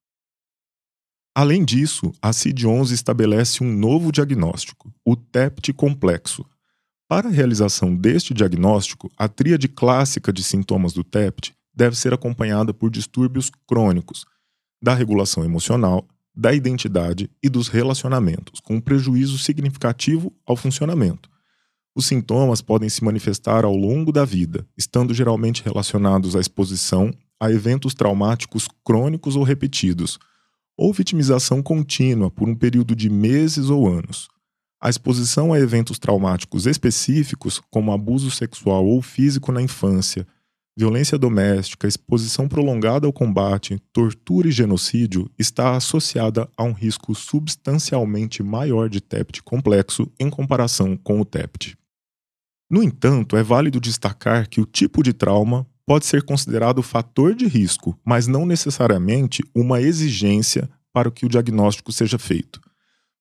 Além 1.35 1.65
disso, 1.65 2.11
a 2.21 2.31
CID-11 2.31 2.91
estabelece 2.91 3.63
um 3.63 3.71
novo 3.71 4.11
diagnóstico, 4.11 4.93
o 5.03 5.15
TEPT 5.15 5.73
complexo. 5.73 6.45
Para 7.07 7.27
a 7.27 7.31
realização 7.31 7.95
deste 7.95 8.35
diagnóstico, 8.35 9.11
a 9.17 9.27
tríade 9.27 9.67
clássica 9.67 10.31
de 10.31 10.43
sintomas 10.43 10.93
do 10.93 11.03
TEPT 11.03 11.55
deve 11.73 11.95
ser 11.95 12.13
acompanhada 12.13 12.71
por 12.71 12.91
distúrbios 12.91 13.49
crônicos, 13.67 14.25
da 14.79 14.93
regulação 14.93 15.43
emocional, 15.43 16.07
da 16.35 16.53
identidade 16.53 17.31
e 17.41 17.49
dos 17.49 17.67
relacionamentos, 17.67 18.59
com 18.59 18.79
prejuízo 18.79 19.39
significativo 19.39 20.31
ao 20.45 20.55
funcionamento. 20.55 21.29
Os 21.95 22.05
sintomas 22.05 22.61
podem 22.61 22.89
se 22.89 23.03
manifestar 23.03 23.65
ao 23.65 23.75
longo 23.75 24.11
da 24.11 24.23
vida, 24.23 24.67
estando 24.77 25.15
geralmente 25.15 25.63
relacionados 25.63 26.35
à 26.35 26.39
exposição 26.39 27.11
a 27.39 27.51
eventos 27.51 27.95
traumáticos 27.95 28.67
crônicos 28.83 29.35
ou 29.35 29.43
repetidos, 29.43 30.19
ou 30.77 30.93
vitimização 30.93 31.61
contínua 31.61 32.31
por 32.31 32.49
um 32.49 32.55
período 32.55 32.95
de 32.95 33.09
meses 33.09 33.69
ou 33.69 33.87
anos. 33.87 34.27
A 34.81 34.89
exposição 34.89 35.53
a 35.53 35.59
eventos 35.59 35.97
traumáticos 35.97 36.65
específicos, 36.65 37.61
como 37.71 37.93
abuso 37.93 38.29
sexual 38.29 38.85
ou 38.85 39.01
físico 39.01 39.51
na 39.51 39.61
infância, 39.61 40.27
violência 40.75 41.17
doméstica, 41.17 41.87
exposição 41.87 42.49
prolongada 42.49 43.05
ao 43.07 43.13
combate, 43.13 43.79
tortura 43.93 44.47
e 44.47 44.51
genocídio 44.51 45.29
está 45.37 45.75
associada 45.75 46.49
a 46.57 46.63
um 46.63 46.73
risco 46.73 47.13
substancialmente 47.13 48.41
maior 48.41 48.89
de 48.89 48.99
TEPT 48.99 49.43
complexo 49.43 50.11
em 50.19 50.29
comparação 50.29 50.97
com 50.97 51.21
o 51.21 51.25
TEPT. 51.25 51.77
No 52.69 52.81
entanto, 52.81 53.37
é 53.37 53.43
válido 53.43 53.79
destacar 53.79 54.49
que 54.49 54.59
o 54.59 54.65
tipo 54.65 55.03
de 55.03 55.13
trauma 55.13 55.67
pode 55.85 56.05
ser 56.05 56.23
considerado 56.23 56.81
fator 56.81 57.35
de 57.35 57.45
risco, 57.45 57.97
mas 58.05 58.27
não 58.27 58.45
necessariamente 58.45 59.43
uma 59.53 59.81
exigência 59.81 60.69
para 60.93 61.11
que 61.11 61.25
o 61.25 61.29
diagnóstico 61.29 61.91
seja 61.91 62.17
feito. 62.17 62.61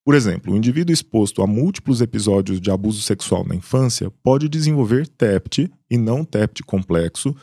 Por 0.05 0.15
exemplo, 0.15 0.53
o 0.53 0.57
indivíduo 0.57 0.93
exposto 0.93 1.43
a 1.43 1.47
múltiplos 1.47 2.01
episódios 2.01 2.61
de 2.61 2.71
abuso 2.71 3.01
sexual 3.03 3.45
na 3.47 3.55
infância 3.55 4.11
pode 4.23 4.49
desenvolver 4.49 5.07
TEPT 5.07 5.71
e 5.89 5.97
não 5.97 6.25
TEPT 6.25 6.65
complexo, 6.65 7.35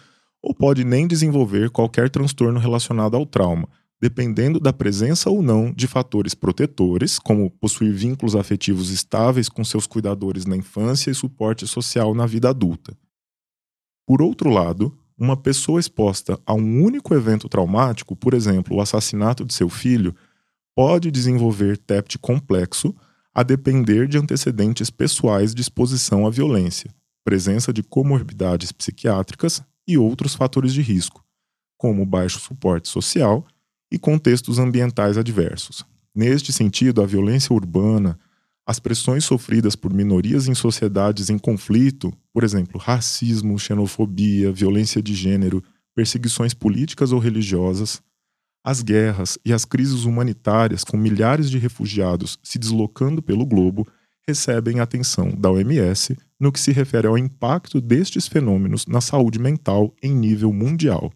ou 0.41 0.53
pode 0.53 0.83
nem 0.83 1.07
desenvolver 1.07 1.69
qualquer 1.69 2.09
transtorno 2.09 2.59
relacionado 2.59 3.15
ao 3.15 3.25
trauma, 3.25 3.67
dependendo 4.01 4.59
da 4.59 4.71
presença 4.71 5.29
ou 5.29 5.41
não 5.41 5.73
de 5.73 5.87
fatores 5.87 6.33
protetores, 6.33 7.17
como 7.19 7.49
possuir 7.49 7.93
vínculos 7.93 8.35
afetivos 8.35 8.89
estáveis 8.89 9.49
com 9.49 9.63
seus 9.63 9.85
cuidadores 9.85 10.45
na 10.45 10.55
infância 10.55 11.11
e 11.11 11.15
suporte 11.15 11.67
social 11.67 12.13
na 12.13 12.25
vida 12.25 12.49
adulta. 12.49 12.95
Por 14.05 14.21
outro 14.21 14.49
lado, 14.49 14.97
uma 15.19 15.35
pessoa 15.35 15.79
exposta 15.79 16.39
a 16.45 16.53
um 16.53 16.81
único 16.81 17.13
evento 17.13 17.49
traumático, 17.49 18.15
por 18.15 18.33
exemplo, 18.33 18.77
o 18.77 18.81
assassinato 18.81 19.43
de 19.43 19.53
seu 19.53 19.67
filho, 19.67 20.15
pode 20.73 21.11
desenvolver 21.11 21.77
TEPT 21.77 22.17
complexo 22.19 22.95
a 23.33 23.43
depender 23.43 24.07
de 24.07 24.17
antecedentes 24.17 24.89
pessoais 24.89 25.53
de 25.53 25.61
exposição 25.61 26.25
à 26.25 26.29
violência, 26.29 26.89
presença 27.23 27.73
de 27.73 27.83
comorbidades 27.83 28.71
psiquiátricas 28.71 29.61
e 29.85 29.97
outros 29.97 30.35
fatores 30.35 30.73
de 30.73 30.81
risco, 30.81 31.23
como 31.77 32.05
baixo 32.05 32.39
suporte 32.39 32.87
social 32.87 33.45
e 33.91 33.99
contextos 33.99 34.57
ambientais 34.57 35.17
adversos. 35.17 35.83
Neste 36.15 36.53
sentido, 36.53 37.01
a 37.01 37.05
violência 37.05 37.53
urbana, 37.53 38.17
as 38.69 38.77
pressões 38.77 39.25
sofridas 39.25 39.75
por 39.75 39.91
minorias 39.91 40.47
em 40.47 40.53
sociedades 40.53 41.31
em 41.31 41.39
conflito, 41.39 42.13
por 42.31 42.43
exemplo, 42.43 42.79
racismo, 42.79 43.57
xenofobia, 43.57 44.51
violência 44.51 45.01
de 45.01 45.15
gênero, 45.15 45.63
perseguições 45.95 46.53
políticas 46.53 47.11
ou 47.11 47.17
religiosas, 47.17 47.99
as 48.63 48.83
guerras 48.83 49.39
e 49.43 49.51
as 49.51 49.65
crises 49.65 50.03
humanitárias, 50.03 50.83
com 50.83 50.97
milhares 50.97 51.49
de 51.49 51.57
refugiados 51.57 52.37
se 52.43 52.59
deslocando 52.59 53.23
pelo 53.23 53.43
globo, 53.43 53.87
recebem 54.27 54.79
atenção 54.79 55.31
da 55.31 55.49
OMS 55.49 56.15
no 56.39 56.51
que 56.51 56.59
se 56.59 56.71
refere 56.71 57.07
ao 57.07 57.17
impacto 57.17 57.81
destes 57.81 58.27
fenômenos 58.27 58.85
na 58.85 59.01
saúde 59.01 59.39
mental 59.39 59.95
em 59.99 60.13
nível 60.13 60.53
mundial. 60.53 61.11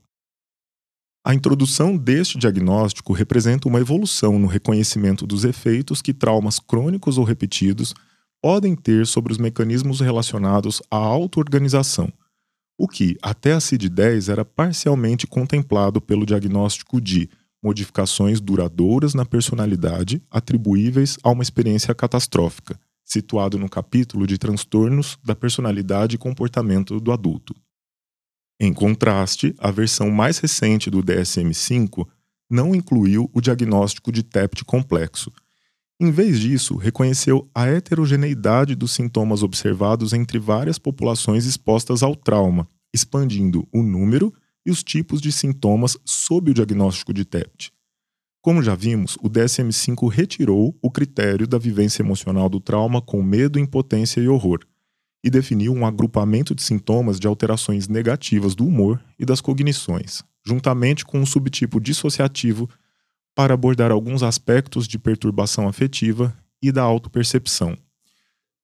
A 1.25 1.33
introdução 1.33 1.95
deste 1.95 2.37
diagnóstico 2.37 3.13
representa 3.13 3.69
uma 3.69 3.79
evolução 3.79 4.37
no 4.37 4.45
reconhecimento 4.45 5.25
dos 5.25 5.45
efeitos 5.45 6.01
que 6.01 6.13
traumas 6.13 6.59
crônicos 6.59 7.17
ou 7.17 7.23
repetidos 7.23 7.93
podem 8.41 8.75
ter 8.75 9.07
sobre 9.07 9.31
os 9.31 9.37
mecanismos 9.37 10.01
relacionados 10.01 10.81
à 10.91 10.97
auto-organização, 10.97 12.11
o 12.77 12.89
que, 12.89 13.17
até 13.21 13.53
a 13.53 13.61
CID-10, 13.61 14.29
era 14.29 14.43
parcialmente 14.43 15.25
contemplado 15.25 16.01
pelo 16.01 16.25
diagnóstico 16.25 16.99
de 16.99 17.29
modificações 17.63 18.41
duradouras 18.41 19.13
na 19.13 19.25
personalidade 19.25 20.21
atribuíveis 20.29 21.17
a 21.23 21.31
uma 21.31 21.43
experiência 21.43 21.95
catastrófica, 21.95 22.77
situado 23.05 23.57
no 23.57 23.69
capítulo 23.69 24.27
de 24.27 24.37
transtornos 24.37 25.17
da 25.23 25.33
personalidade 25.33 26.15
e 26.15 26.19
comportamento 26.19 26.99
do 26.99 27.13
adulto. 27.13 27.55
Em 28.65 28.71
contraste, 28.71 29.53
a 29.57 29.71
versão 29.71 30.09
mais 30.09 30.37
recente 30.37 30.89
do 30.89 31.03
DSM-5 31.03 32.07
não 32.49 32.73
incluiu 32.73 33.29
o 33.33 33.41
diagnóstico 33.41 34.09
de 34.09 34.23
TEPT 34.23 34.63
complexo. 34.63 35.29
Em 35.99 36.09
vez 36.09 36.39
disso, 36.39 36.77
reconheceu 36.77 37.45
a 37.53 37.67
heterogeneidade 37.67 38.73
dos 38.73 38.93
sintomas 38.93 39.43
observados 39.43 40.13
entre 40.13 40.39
várias 40.39 40.79
populações 40.79 41.45
expostas 41.45 42.01
ao 42.01 42.15
trauma, 42.15 42.65
expandindo 42.93 43.67
o 43.69 43.83
número 43.83 44.33
e 44.65 44.71
os 44.71 44.81
tipos 44.81 45.19
de 45.19 45.33
sintomas 45.33 45.97
sob 46.05 46.51
o 46.51 46.53
diagnóstico 46.53 47.13
de 47.13 47.25
TEPT. 47.25 47.69
Como 48.41 48.63
já 48.63 48.75
vimos, 48.75 49.17
o 49.21 49.29
DSM-5 49.29 50.09
retirou 50.09 50.73
o 50.81 50.89
critério 50.89 51.45
da 51.45 51.57
vivência 51.57 52.01
emocional 52.01 52.47
do 52.47 52.61
trauma 52.61 53.01
com 53.01 53.21
medo, 53.21 53.59
impotência 53.59 54.21
e 54.21 54.29
horror 54.29 54.65
e 55.23 55.29
definiu 55.29 55.73
um 55.73 55.85
agrupamento 55.85 56.53
de 56.53 56.61
sintomas 56.61 57.19
de 57.19 57.27
alterações 57.27 57.87
negativas 57.87 58.53
do 58.53 58.65
humor 58.65 59.01
e 59.17 59.25
das 59.25 59.39
cognições, 59.39 60.21
juntamente 60.45 61.05
com 61.05 61.19
um 61.19 61.25
subtipo 61.25 61.79
dissociativo 61.79 62.69
para 63.33 63.53
abordar 63.53 63.91
alguns 63.91 64.21
aspectos 64.21 64.87
de 64.87 64.99
perturbação 64.99 65.67
afetiva 65.67 66.35
e 66.61 66.71
da 66.71 66.83
autopercepção. 66.83 67.77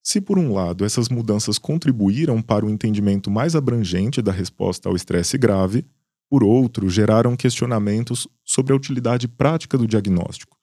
Se, 0.04 0.22
por 0.22 0.38
um 0.38 0.54
lado, 0.54 0.86
essas 0.86 1.10
mudanças 1.10 1.58
contribuíram 1.58 2.42
para 2.42 2.66
o 2.66 2.70
entendimento 2.70 3.30
mais 3.32 3.56
abrangente 3.56 4.22
da 4.22 4.32
resposta 4.32 4.89
ao 4.89 4.96
estresse 4.96 5.38
grave, 5.38 5.86
por 6.30 6.44
outro, 6.44 6.89
geraram 6.89 7.36
questionamentos 7.36 8.28
sobre 8.46 8.72
a 8.72 8.75
utilidade 8.75 9.28
prática 9.28 9.78
do 9.78 9.88
diagnóstico, 9.88 10.59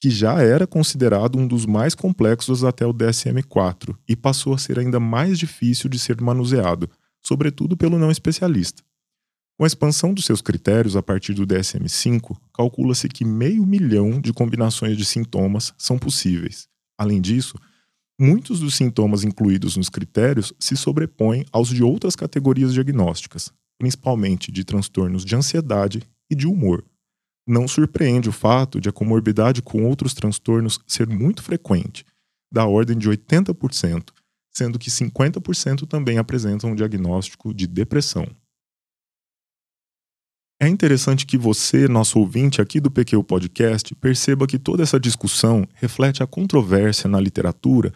que 0.00 0.10
já 0.10 0.40
era 0.40 0.66
considerado 0.66 1.38
um 1.38 1.46
dos 1.46 1.66
mais 1.66 1.94
complexos 1.94 2.62
até 2.62 2.86
o 2.86 2.94
DSM-4 2.94 3.96
e 4.08 4.14
passou 4.14 4.54
a 4.54 4.58
ser 4.58 4.78
ainda 4.78 5.00
mais 5.00 5.38
difícil 5.38 5.90
de 5.90 5.98
ser 5.98 6.20
manuseado, 6.20 6.88
sobretudo 7.20 7.76
pelo 7.76 7.98
não 7.98 8.10
especialista. 8.10 8.82
Com 9.58 9.64
a 9.64 9.66
expansão 9.66 10.14
dos 10.14 10.24
seus 10.24 10.40
critérios 10.40 10.94
a 10.94 11.02
partir 11.02 11.34
do 11.34 11.44
DSM-5, 11.44 12.36
calcula-se 12.54 13.08
que 13.08 13.24
meio 13.24 13.66
milhão 13.66 14.20
de 14.20 14.32
combinações 14.32 14.96
de 14.96 15.04
sintomas 15.04 15.74
são 15.76 15.98
possíveis. 15.98 16.68
Além 16.96 17.20
disso, 17.20 17.58
muitos 18.16 18.60
dos 18.60 18.76
sintomas 18.76 19.24
incluídos 19.24 19.76
nos 19.76 19.88
critérios 19.88 20.52
se 20.60 20.76
sobrepõem 20.76 21.44
aos 21.50 21.70
de 21.70 21.82
outras 21.82 22.14
categorias 22.14 22.72
diagnósticas, 22.72 23.52
principalmente 23.76 24.52
de 24.52 24.62
transtornos 24.62 25.24
de 25.24 25.34
ansiedade 25.34 26.04
e 26.30 26.36
de 26.36 26.46
humor. 26.46 26.84
Não 27.48 27.66
surpreende 27.66 28.28
o 28.28 28.32
fato 28.32 28.78
de 28.78 28.90
a 28.90 28.92
comorbidade 28.92 29.62
com 29.62 29.86
outros 29.86 30.12
transtornos 30.12 30.78
ser 30.86 31.08
muito 31.08 31.42
frequente, 31.42 32.04
da 32.52 32.66
ordem 32.66 32.98
de 32.98 33.08
80%, 33.08 34.10
sendo 34.54 34.78
que 34.78 34.90
50% 34.90 35.88
também 35.88 36.18
apresentam 36.18 36.72
um 36.72 36.74
diagnóstico 36.74 37.54
de 37.54 37.66
depressão. 37.66 38.26
É 40.60 40.68
interessante 40.68 41.24
que 41.24 41.38
você, 41.38 41.88
nosso 41.88 42.18
ouvinte 42.18 42.60
aqui 42.60 42.80
do 42.80 42.90
PQ 42.90 43.22
Podcast, 43.22 43.94
perceba 43.94 44.46
que 44.46 44.58
toda 44.58 44.82
essa 44.82 45.00
discussão 45.00 45.66
reflete 45.72 46.22
a 46.22 46.26
controvérsia 46.26 47.08
na 47.08 47.18
literatura 47.18 47.94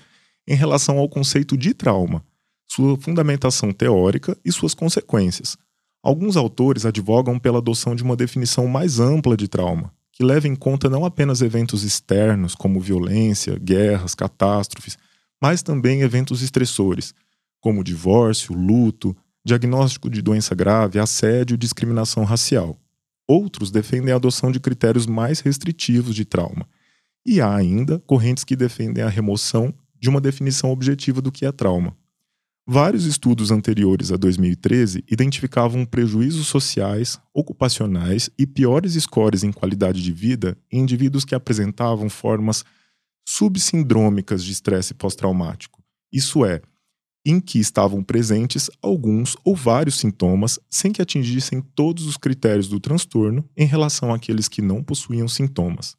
em 0.49 0.55
relação 0.55 0.97
ao 0.99 1.11
conceito 1.11 1.59
de 1.59 1.75
trauma, 1.75 2.25
sua 2.71 2.97
fundamentação 2.97 3.71
teórica 3.71 4.35
e 4.43 4.51
suas 4.51 4.73
consequências. 4.73 5.59
Alguns 6.03 6.37
autores 6.37 6.85
advogam 6.85 7.39
pela 7.39 7.59
adoção 7.59 7.95
de 7.95 8.03
uma 8.03 8.17
definição 8.17 8.67
mais 8.67 8.99
ampla 8.99 9.37
de 9.37 9.47
trauma, 9.47 9.93
que 10.11 10.25
leva 10.25 10.49
em 10.49 10.57
conta 10.57 10.91
não 10.91 11.05
apenas 11.05 11.41
eventos 11.41 11.85
externos, 11.85 12.57
como 12.57 12.81
violência, 12.81 13.57
guerras, 13.59 14.15
catástrofes, 14.15 14.99
mas 15.41 15.63
também 15.63 16.03
eventos 16.03 16.43
estressores, 16.43 17.15
como 17.61 17.85
divórcio, 17.85 18.53
luto, 18.53 19.17
diagnóstico 19.45 20.11
de 20.11 20.21
doença 20.21 20.55
grave, 20.55 20.99
assédio 20.99 21.55
e 21.55 21.59
discriminação 21.59 22.25
racial. 22.25 22.77
Outros 23.27 23.71
defendem 23.71 24.13
a 24.13 24.17
adoção 24.17 24.51
de 24.51 24.59
critérios 24.59 25.07
mais 25.07 25.39
restritivos 25.39 26.17
de 26.17 26.25
trauma. 26.25 26.67
E 27.25 27.41
há 27.41 27.55
ainda 27.55 28.01
correntes 28.01 28.43
que 28.43 28.57
defendem 28.57 29.05
a 29.05 29.09
remoção 29.09 29.73
de 30.01 30.09
uma 30.09 30.21
definição 30.21 30.73
objetiva 30.73 31.21
do 31.21 31.31
que 31.31 31.47
é 31.47 31.53
trauma. 31.53 31.97
Vários 32.67 33.07
estudos 33.07 33.51
anteriores 33.51 34.13
a 34.13 34.17
2013 34.17 35.05
identificavam 35.11 35.85
prejuízos 35.85 36.47
sociais, 36.47 37.21
ocupacionais 37.35 38.31
e 38.39 38.47
piores 38.47 38.95
scores 38.95 39.43
em 39.43 39.51
qualidade 39.51 40.01
de 40.01 40.13
vida 40.13 40.57
em 40.71 40.81
indivíduos 40.81 41.25
que 41.25 41.35
apresentavam 41.35 42.09
formas 42.09 42.65
subsindrômicas 43.27 44.45
de 44.45 44.53
estresse 44.53 44.95
pós-traumático. 44.95 45.83
Isso 46.13 46.45
é, 46.45 46.63
em 47.27 47.41
que 47.41 47.59
estavam 47.59 48.01
presentes 48.03 48.71
alguns 48.81 49.37
ou 49.45 49.57
vários 49.57 49.97
sintomas 49.97 50.61
sem 50.71 50.93
que 50.93 51.03
atingissem 51.03 51.61
todos 51.61 52.07
os 52.07 52.17
critérios 52.17 52.69
do 52.69 52.79
transtorno 52.79 53.49
em 53.57 53.67
relação 53.67 54.15
àqueles 54.15 54.47
que 54.47 54.63
não 54.63 54.85
possuíam 54.85 55.27
sintomas. 55.27 55.97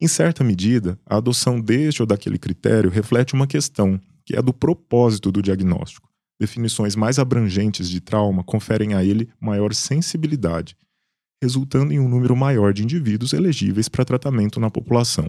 Em 0.00 0.08
certa 0.08 0.44
medida, 0.44 0.98
a 1.04 1.16
adoção 1.16 1.60
deste 1.60 2.00
ou 2.00 2.06
daquele 2.06 2.38
critério 2.38 2.90
reflete 2.90 3.34
uma 3.34 3.46
questão, 3.46 4.00
que 4.30 4.36
é 4.36 4.40
do 4.40 4.54
propósito 4.54 5.32
do 5.32 5.42
diagnóstico. 5.42 6.08
Definições 6.40 6.94
mais 6.94 7.18
abrangentes 7.18 7.90
de 7.90 8.00
trauma 8.00 8.44
conferem 8.44 8.94
a 8.94 9.02
ele 9.02 9.28
maior 9.40 9.74
sensibilidade, 9.74 10.76
resultando 11.42 11.92
em 11.92 11.98
um 11.98 12.08
número 12.08 12.36
maior 12.36 12.72
de 12.72 12.84
indivíduos 12.84 13.32
elegíveis 13.32 13.88
para 13.88 14.04
tratamento 14.04 14.60
na 14.60 14.70
população. 14.70 15.28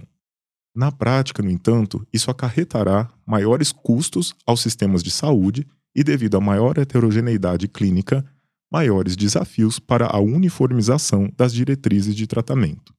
Na 0.76 0.92
prática, 0.92 1.42
no 1.42 1.50
entanto, 1.50 2.06
isso 2.14 2.30
acarretará 2.30 3.10
maiores 3.26 3.72
custos 3.72 4.36
aos 4.46 4.62
sistemas 4.62 5.02
de 5.02 5.10
saúde 5.10 5.66
e, 5.96 6.04
devido 6.04 6.38
à 6.38 6.40
maior 6.40 6.78
heterogeneidade 6.78 7.68
clínica, 7.68 8.24
maiores 8.72 9.16
desafios 9.16 9.80
para 9.80 10.06
a 10.06 10.20
uniformização 10.20 11.28
das 11.36 11.52
diretrizes 11.56 12.16
de 12.16 12.28
tratamento. 12.28 12.94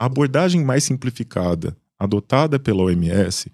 A 0.00 0.06
abordagem 0.06 0.64
mais 0.64 0.82
simplificada, 0.82 1.76
adotada 1.98 2.58
pela 2.58 2.84
OMS, 2.84 3.52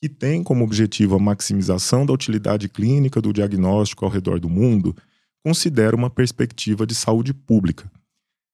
que 0.00 0.08
tem 0.08 0.42
como 0.42 0.64
objetivo 0.64 1.16
a 1.16 1.18
maximização 1.18 2.06
da 2.06 2.12
utilidade 2.12 2.68
clínica 2.68 3.20
do 3.20 3.32
diagnóstico 3.32 4.04
ao 4.04 4.10
redor 4.10 4.38
do 4.38 4.48
mundo, 4.48 4.94
considera 5.44 5.96
uma 5.96 6.10
perspectiva 6.10 6.86
de 6.86 6.94
saúde 6.94 7.32
pública, 7.32 7.90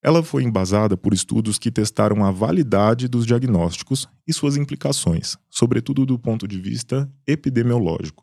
ela 0.05 0.23
foi 0.23 0.43
embasada 0.43 0.99
por 0.99 1.15
estudos 1.15 1.59
que 1.59 1.71
testaram 1.71 2.23
a 2.23 2.31
validade 2.31 3.09
dos 3.09 3.25
diagnósticos 3.25 4.07
e 4.29 4.35
suas 4.35 4.55
implicações, 4.55 5.39
sobretudo 5.49 6.05
do 6.05 6.19
ponto 6.19 6.47
de 6.47 6.61
vista 6.61 7.11
epidemiológico. 7.27 8.23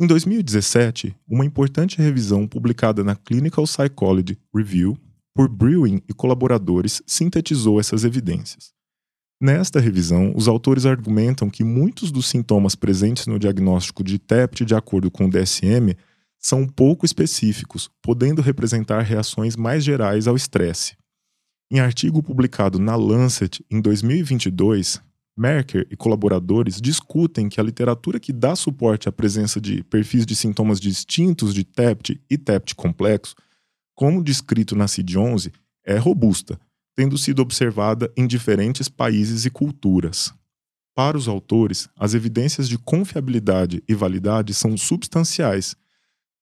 Em 0.00 0.08
2017, 0.08 1.14
uma 1.28 1.44
importante 1.44 1.98
revisão 1.98 2.48
publicada 2.48 3.04
na 3.04 3.14
Clinical 3.14 3.64
Psychology 3.64 4.36
Review 4.52 4.98
por 5.36 5.48
Brewing 5.48 6.02
e 6.08 6.12
colaboradores 6.12 7.00
sintetizou 7.06 7.78
essas 7.78 8.02
evidências. 8.02 8.72
Nesta 9.40 9.78
revisão, 9.78 10.32
os 10.34 10.48
autores 10.48 10.84
argumentam 10.84 11.48
que 11.48 11.62
muitos 11.62 12.10
dos 12.10 12.26
sintomas 12.26 12.74
presentes 12.74 13.26
no 13.26 13.38
diagnóstico 13.38 14.02
de 14.02 14.18
TEPT 14.18 14.64
de 14.64 14.74
acordo 14.74 15.12
com 15.12 15.26
o 15.26 15.30
DSM 15.30 15.94
são 16.36 16.66
pouco 16.66 17.06
específicos, 17.06 17.88
podendo 18.02 18.42
representar 18.42 19.02
reações 19.02 19.54
mais 19.54 19.84
gerais 19.84 20.26
ao 20.26 20.34
estresse. 20.34 20.96
Em 21.70 21.78
artigo 21.78 22.20
publicado 22.20 22.80
na 22.80 22.96
Lancet 22.96 23.64
em 23.70 23.80
2022, 23.80 25.00
Merker 25.36 25.86
e 25.88 25.96
colaboradores 25.96 26.80
discutem 26.80 27.48
que 27.48 27.60
a 27.60 27.62
literatura 27.62 28.18
que 28.18 28.32
dá 28.32 28.56
suporte 28.56 29.08
à 29.08 29.12
presença 29.12 29.60
de 29.60 29.84
perfis 29.84 30.26
de 30.26 30.34
sintomas 30.34 30.80
distintos 30.80 31.54
de 31.54 31.62
TEPT 31.62 32.20
e 32.28 32.36
TEPT 32.36 32.74
complexo, 32.74 33.36
como 33.94 34.22
descrito 34.22 34.74
na 34.74 34.86
CID-11, 34.86 35.52
é 35.84 35.96
robusta, 35.96 36.58
tendo 36.98 37.16
sido 37.16 37.40
observada 37.40 38.12
em 38.16 38.26
diferentes 38.26 38.88
países 38.88 39.44
e 39.44 39.50
culturas. 39.50 40.34
Para 40.96 41.16
os 41.16 41.28
autores, 41.28 41.88
as 41.96 42.12
evidências 42.12 42.68
de 42.68 42.76
confiabilidade 42.76 43.80
e 43.88 43.94
validade 43.94 44.52
são 44.52 44.76
substanciais 44.76 45.76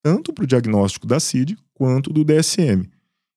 tanto 0.02 0.32
para 0.32 0.44
o 0.44 0.46
diagnóstico 0.46 1.06
da 1.06 1.20
CID 1.20 1.58
quanto 1.74 2.10
do 2.10 2.24
DSM. 2.24 2.88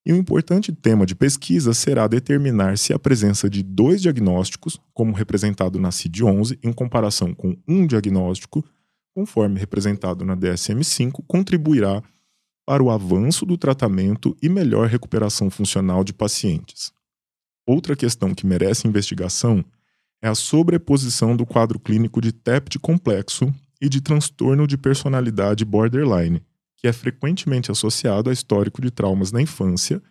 E 0.05 0.13
um 0.13 0.15
importante 0.15 0.71
tema 0.71 1.05
de 1.05 1.13
pesquisa 1.13 1.73
será 1.73 2.07
determinar 2.07 2.77
se 2.77 2.93
a 2.93 2.99
presença 2.99 3.49
de 3.49 3.63
dois 3.63 4.01
diagnósticos, 4.01 4.79
como 4.93 5.11
representado 5.11 5.77
na 5.77 5.89
CID-11, 5.89 6.57
em 6.63 6.71
comparação 6.71 7.33
com 7.33 7.53
um 7.67 7.85
diagnóstico, 7.85 8.63
conforme 9.13 9.59
representado 9.59 10.23
na 10.23 10.37
DSM-5, 10.37 11.21
contribuirá 11.27 12.01
para 12.65 12.81
o 12.81 12.89
avanço 12.89 13.45
do 13.45 13.57
tratamento 13.57 14.37
e 14.41 14.47
melhor 14.47 14.87
recuperação 14.87 15.49
funcional 15.49 16.01
de 16.05 16.13
pacientes. 16.13 16.97
Outra 17.71 17.95
questão 17.95 18.33
que 18.33 18.47
merece 18.47 18.87
investigação 18.87 19.63
é 20.23 20.27
a 20.27 20.33
sobreposição 20.33 21.37
do 21.37 21.45
quadro 21.45 21.79
clínico 21.79 22.19
de 22.19 22.31
TEPT 22.31 22.79
complexo 22.79 23.53
e 23.79 23.87
de 23.87 24.01
transtorno 24.01 24.65
de 24.65 24.75
personalidade 24.75 25.63
borderline, 25.65 26.41
que 26.75 26.87
é 26.87 26.91
frequentemente 26.91 27.69
associado 27.69 28.31
a 28.31 28.33
histórico 28.33 28.81
de 28.81 28.89
traumas 28.89 29.31
na 29.31 29.39
infância, 29.39 30.01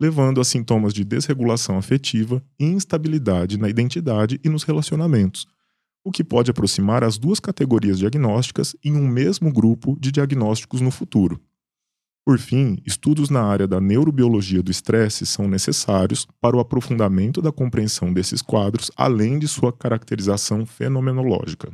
levando 0.00 0.40
a 0.40 0.44
sintomas 0.44 0.92
de 0.92 1.04
desregulação 1.04 1.78
afetiva 1.78 2.42
e 2.58 2.64
instabilidade 2.64 3.56
na 3.56 3.68
identidade 3.68 4.40
e 4.42 4.48
nos 4.48 4.64
relacionamentos, 4.64 5.46
o 6.02 6.10
que 6.10 6.24
pode 6.24 6.50
aproximar 6.50 7.04
as 7.04 7.18
duas 7.18 7.38
categorias 7.38 8.00
diagnósticas 8.00 8.74
em 8.82 8.96
um 8.96 9.06
mesmo 9.06 9.52
grupo 9.52 9.96
de 10.00 10.10
diagnósticos 10.10 10.80
no 10.80 10.90
futuro. 10.90 11.40
Por 12.26 12.40
fim, 12.40 12.76
estudos 12.84 13.30
na 13.30 13.40
área 13.40 13.68
da 13.68 13.80
neurobiologia 13.80 14.60
do 14.60 14.68
estresse 14.68 15.24
são 15.24 15.46
necessários 15.46 16.26
para 16.40 16.56
o 16.56 16.58
aprofundamento 16.58 17.40
da 17.40 17.52
compreensão 17.52 18.12
desses 18.12 18.42
quadros, 18.42 18.90
além 18.96 19.38
de 19.38 19.46
sua 19.46 19.72
caracterização 19.72 20.66
fenomenológica. 20.66 21.70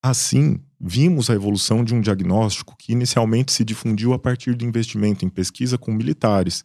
Assim, 0.00 0.60
vimos 0.80 1.28
a 1.28 1.34
evolução 1.34 1.82
de 1.82 1.96
um 1.96 2.00
diagnóstico 2.00 2.76
que 2.78 2.92
inicialmente 2.92 3.50
se 3.50 3.64
difundiu 3.64 4.12
a 4.12 4.20
partir 4.20 4.54
do 4.54 4.64
investimento 4.64 5.24
em 5.24 5.28
pesquisa 5.28 5.76
com 5.76 5.92
militares, 5.92 6.62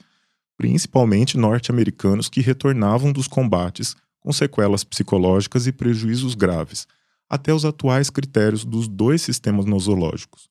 principalmente 0.56 1.40
norte-americanos 1.40 2.30
que 2.30 2.40
retornavam 2.40 3.12
dos 3.12 3.28
combates 3.28 3.96
com 4.20 4.32
sequelas 4.32 4.84
psicológicas 4.84 5.66
e 5.66 5.72
prejuízos 5.72 6.36
graves, 6.36 6.88
até 7.28 7.52
os 7.52 7.66
atuais 7.66 8.12
critérios 8.12 8.64
dos 8.64 8.88
dois 8.88 9.24
sistemas 9.24 9.66
nosológicos. 9.66 10.51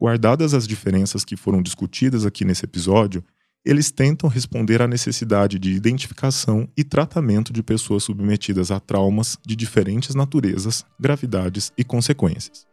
Guardadas 0.00 0.54
as 0.54 0.66
diferenças 0.66 1.24
que 1.24 1.36
foram 1.36 1.60
discutidas 1.60 2.24
aqui 2.24 2.44
nesse 2.44 2.64
episódio, 2.64 3.24
eles 3.64 3.90
tentam 3.90 4.30
responder 4.30 4.80
à 4.80 4.86
necessidade 4.86 5.58
de 5.58 5.72
identificação 5.72 6.68
e 6.76 6.84
tratamento 6.84 7.52
de 7.52 7.62
pessoas 7.62 8.04
submetidas 8.04 8.70
a 8.70 8.78
traumas 8.78 9.36
de 9.44 9.56
diferentes 9.56 10.14
naturezas, 10.14 10.86
gravidades 10.98 11.72
e 11.76 11.82
consequências. 11.82 12.66